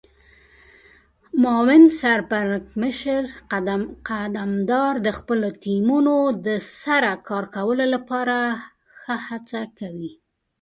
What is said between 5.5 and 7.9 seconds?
ټیمونو د سره کار کولو